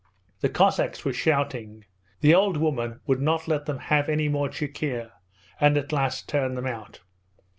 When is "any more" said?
4.09-4.49